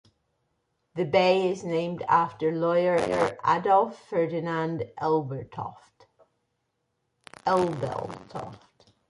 [0.95, 2.95] The bay is named after lawyer
[3.45, 5.77] Adolph Ferdinand Ebeltoft.